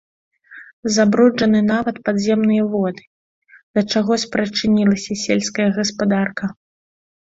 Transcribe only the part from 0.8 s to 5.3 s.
Забруджаны нават падземныя воды, да чаго спрычынілася